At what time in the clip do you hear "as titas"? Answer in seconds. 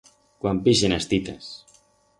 0.97-1.45